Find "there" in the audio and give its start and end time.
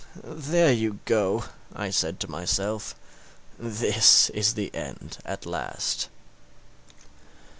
0.23-0.73